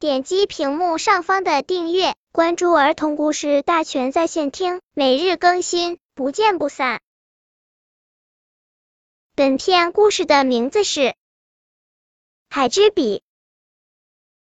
[0.00, 7.00] 点击屏幕上方的订阅，关注儿童故事大全在线听，每日更新，不见不散。
[9.34, 11.00] 本片故事的名字是
[12.48, 13.16] 《海之笔》。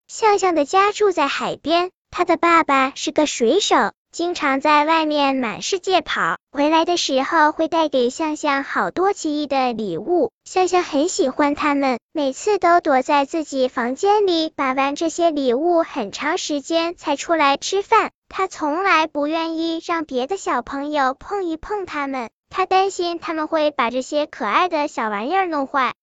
[0.06, 3.74] 象象的家住在海边，他的爸爸是个水手。
[4.12, 10.32] 经常在外面满世界跑，回来的时候会带给向向好多奇异的礼物。
[10.44, 18.10] 向向很喜欢他们，每次都躲在自己房间里把玩这些礼物，很长时间才出来吃饭。
[18.28, 25.94] 他从来不愿意让别的小朋友碰一碰他们，他担心他们会把这些可爱的小玩意儿弄坏。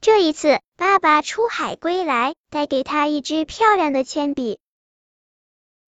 [0.00, 4.58] 这一次，爸爸出海归来，带给他一支漂亮的铅笔。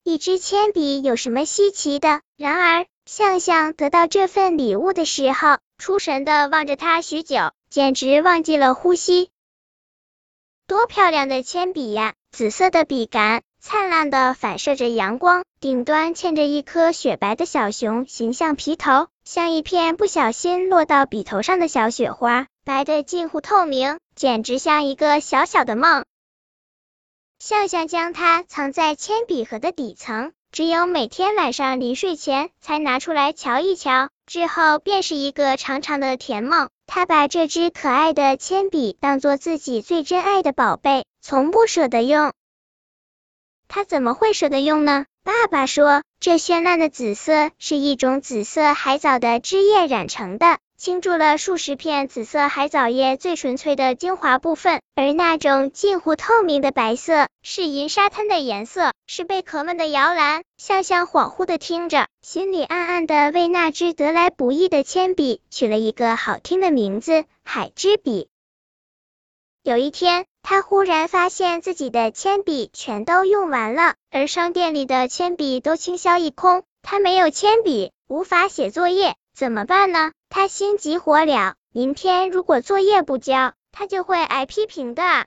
[0.04, 2.22] 一支铅笔有什么稀奇的？
[2.36, 9.30] 然而，向向得到这份礼物的时候，出神的望着它许久，简直忘记了呼吸。
[10.66, 12.14] 多漂亮的铅笔呀！
[12.32, 26.04] 紫色的笔杆，灿烂的反射着阳光，顶端嵌着一颗雪白的小熊形象皮头，像一片不小心落到笔头上的小雪花，白的近乎透明，简直像一个小小的梦。
[27.42, 36.68] 向向将它藏在铅笔盒的底层，只有每天晚上临睡前才拿出来瞧一瞧，之后便是一个长长的甜梦。
[36.86, 42.32] 他把这支可爱的铅笔当做自己最珍爱的宝贝，从不舍得用。
[43.66, 45.06] 他怎么会舍得用呢？
[45.24, 50.60] 爸爸说，这绚烂的紫色是一种紫色海藻的汁液染成的。
[50.82, 60.42] 倾注了数十片紫色海藻叶最纯粹的精华部分，而那种近乎透明的白色是银沙滩的颜色，是贝壳们的摇篮。
[60.56, 68.26] 向向恍惚的听着，心里暗暗的为那支得来不易的铅笔取了一个好听的名字——海之笔。
[69.62, 79.14] 有一天，他忽然发现自己的铅笔全都用完了，而商店里的铅笔都倾销一空，他没有铅笔，无法写作业。
[79.34, 80.12] 怎么办呢？
[80.28, 85.26] 他心急火燎，明天如果作业不交，他就会挨批评的。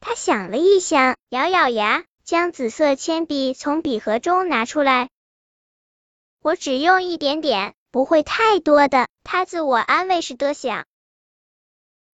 [0.00, 5.08] 他想了一想，咬咬牙，将紫色铅笔从笔盒中拿出来。
[6.40, 9.08] 我只用一点点，不会太多的。
[9.24, 10.84] 他自我安慰似的想。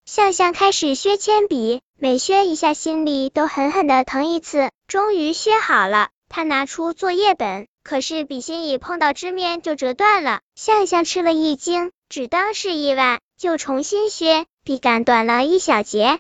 [0.06, 4.70] 向向开始削铅笔，每削一下，心里都狠狠的疼一次。
[4.86, 7.68] 终于削好了，他拿出作业本。
[7.84, 16.18] 可是笔芯一碰到支面就折断了，向向吃了一惊，只当是意外，就重新削，笔杆短了一小节。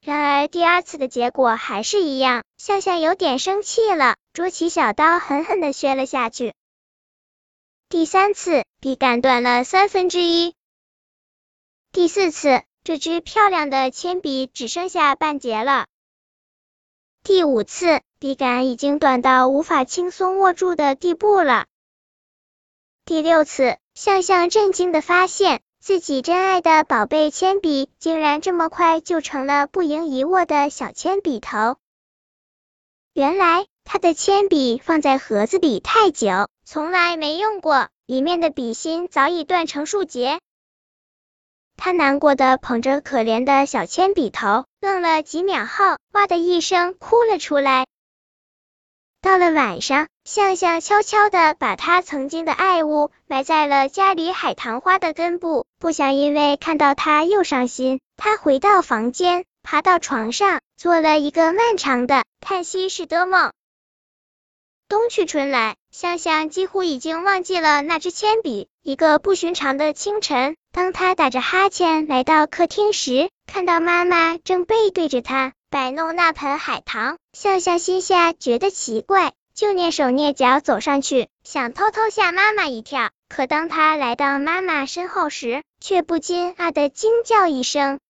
[0.00, 6.54] 然而第二次的结果还是一样，向向有点生气了，捉起小刀狠狠的削了下去。
[7.88, 10.54] 第三次，笔杆断了三分之一。
[11.90, 15.88] 第四次，这支漂亮的铅笔只剩下半截了。
[17.24, 18.00] 第五次。
[18.20, 21.64] 笔杆已经短到无法轻松握住的地步了。
[23.06, 31.78] 第六次，向向震惊的发现自己珍爱的宝贝铅笔竟然这么快就成了不盈一握的小铅笔头。
[33.14, 40.40] 原来他的铅笔放在盒子里太久，从来没用过，里面的笔芯早已断成数节。
[41.78, 47.86] 他难过的捧着可怜的小铅笔头，愣了几秒后，哇的一声哭了出来。
[49.22, 58.00] 到了晚上，向向悄悄的把他曾经的爱物埋在了家里海棠花的根部，不想因为看到他又伤心。
[58.16, 63.52] 他回到房间，爬到床上，做了一个漫长的叹息式的梦。
[64.88, 68.68] 冬去春来，向向几乎已经忘记了那支铅笔。
[68.82, 75.52] 一个不寻常的清晨，当他打着哈欠来到客厅时，看到妈妈正背对着他。
[75.70, 83.10] 摆弄那盆海棠，向向心下觉得奇怪，就蹑手蹑脚走上去，想偷偷吓妈妈一跳。
[83.28, 88.00] 可当他来到妈妈身后时，却不禁啊的惊叫一声。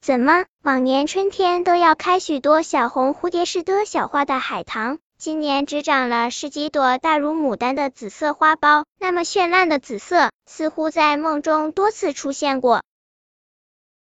[0.00, 8.84] 怎么，往年春天都要开许多小红蝴蝶似的小花的海棠，今年只长了十几朵大如牡丹的紫色花苞？
[8.98, 12.82] 那么绚烂的紫色，似乎在梦中多次出现过。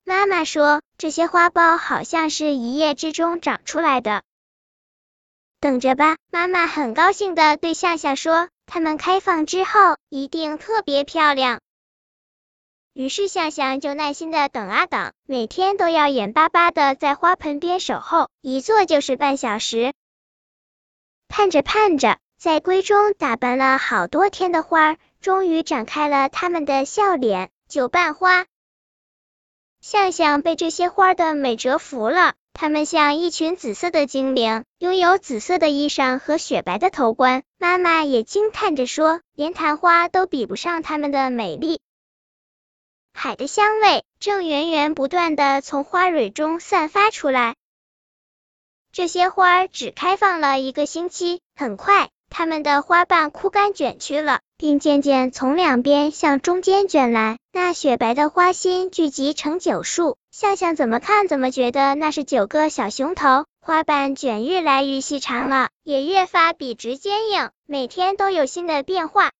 [0.04, 4.22] 妈妈说，这些花苞好像是一夜之中长出来的。
[5.60, 11.60] 等着吧，妈妈很高兴的对向向说，它们开放之后一定特别漂亮。
[12.92, 19.94] 于是向向就耐心的等啊等，每天都要眼巴巴的在花盆边守候，一坐就是半小时。
[21.28, 27.50] 盼着盼着，在闺中打扮了好多天的花，终于展开了他们的笑脸。
[27.68, 28.44] 九瓣花。
[29.82, 37.42] 向向被这些花的美折服了，它们像一群紫色的精灵，拥有紫色的衣裳和雪白的头冠。
[37.58, 41.80] 妈妈也惊叹着说，连昙花都比不上它们的美丽。
[43.12, 47.56] 海的香味正源源不断的从花蕊中散发出来。
[48.92, 57.38] 这些花只开放了一个星期，很快，它们的花瓣枯干卷曲了，并渐渐从两边向中间卷来。
[57.52, 63.44] 那雪白的花心聚集成九束，向向怎么看怎么觉得那是九个小熊头。
[63.60, 69.32] 花瓣卷越来越细长了，也越发笔直坚硬，每天都有新的变化。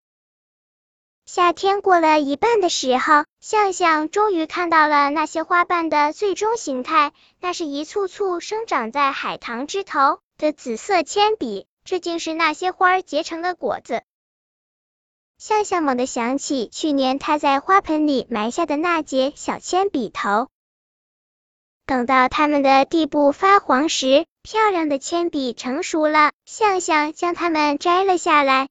[1.25, 14.03] 夏天过了一半的时候，向向终于看到了那些花瓣的最终形态，那是一簇簇生长在海棠枝头的紫色铅笔，这竟是那些花结成的果子。
[15.43, 20.47] 向向猛地想起去年他在花盆里埋下的那节小铅笔头，
[21.85, 28.69] 等到它们的地部发黄时，漂亮的铅笔成熟了，向向将它们摘了下来。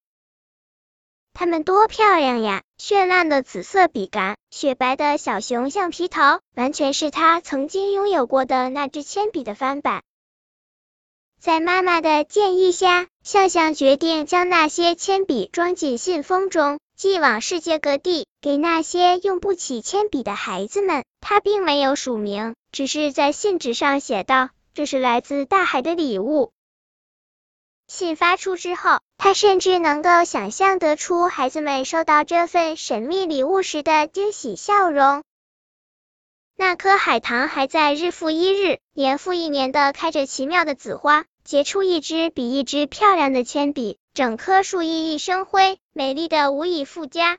[1.33, 2.63] 它们多漂亮呀！
[2.79, 10.03] 绚烂的紫色笔杆，雪白的小熊橡皮头，完全是他曾经拥有过的那支铅笔的翻版。
[11.41, 21.03] 在妈妈的建议下，向向决定将那些铅笔装进信封中，寄往世界各地，给那些用不起铅笔的孩子们。
[21.19, 26.51] 他并没有署名，只是在信纸上写道：“这是来自大海的礼物。”
[27.89, 35.23] 信发出之后，他甚至能够想象得出孩子们收到这份神秘礼物时的惊喜笑容。
[36.55, 47.38] 那棵海棠还在日复一日、年复一年的开着奇妙的紫花，结出一支比一支漂亮的铅笔，整棵树熠熠生辉，美丽的无以复加。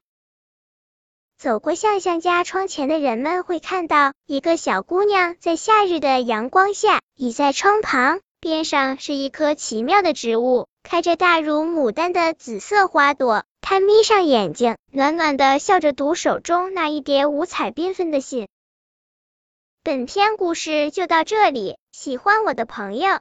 [1.39, 8.21] 走过向向家窗前的人们会看到一个小姑娘在夏日的阳光下倚在窗旁。
[8.41, 13.45] 边上是一棵奇妙的植物，开着大如牡丹的紫色花朵。
[13.61, 18.49] 她眯上眼睛，暖暖的笑着读手中那一叠五彩缤纷的信。
[19.85, 23.21] 本篇故事就到这里，喜欢我的朋友